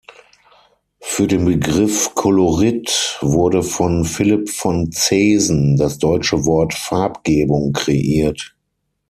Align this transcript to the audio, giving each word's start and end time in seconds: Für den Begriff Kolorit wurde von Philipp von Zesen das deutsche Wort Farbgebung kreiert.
Für 0.99 1.27
den 1.27 1.45
Begriff 1.45 2.15
Kolorit 2.15 3.19
wurde 3.21 3.61
von 3.61 4.03
Philipp 4.03 4.49
von 4.49 4.91
Zesen 4.91 5.77
das 5.77 5.99
deutsche 5.99 6.43
Wort 6.47 6.73
Farbgebung 6.73 7.71
kreiert. 7.71 8.55